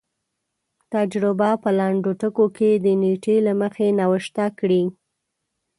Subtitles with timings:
[0.93, 4.83] تجربه په لنډو ټکو کې د نېټې له مخې نوشته کړي.